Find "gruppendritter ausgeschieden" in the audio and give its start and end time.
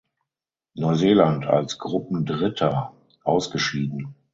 1.77-4.15